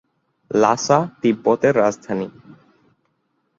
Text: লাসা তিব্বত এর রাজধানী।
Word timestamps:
লাসা 0.51 0.97
তিব্বত 1.21 1.61
এর 1.67 1.73
রাজধানী। 1.77 2.27